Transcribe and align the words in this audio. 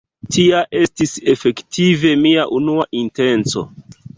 Tia 0.35 0.61
estis 0.79 1.13
efektive 1.35 2.15
mia 2.25 2.47
unua 2.61 2.89
intenco. 3.03 3.67